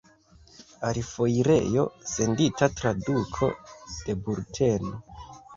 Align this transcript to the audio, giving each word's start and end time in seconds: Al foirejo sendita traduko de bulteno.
Al 0.87 0.97
foirejo 1.09 1.83
sendita 2.13 2.71
traduko 2.81 3.51
de 3.99 4.17
bulteno. 4.25 4.99